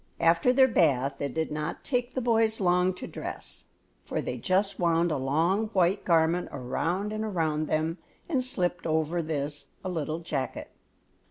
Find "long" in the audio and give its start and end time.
2.59-2.91, 5.17-5.67